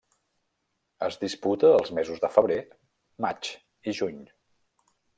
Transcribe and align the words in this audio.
Es 1.07 1.17
disputa 1.25 1.71
els 1.81 1.93
mesos 1.99 2.23
de 2.25 2.33
febrer, 2.39 2.59
maig 3.27 3.55
i 3.93 3.99
juny. 4.03 4.21